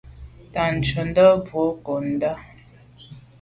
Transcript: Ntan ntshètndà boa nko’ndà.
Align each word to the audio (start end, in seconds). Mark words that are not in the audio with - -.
Ntan 0.49 0.71
ntshètndà 0.79 1.25
boa 1.45 1.69
nko’ndà. 1.77 2.31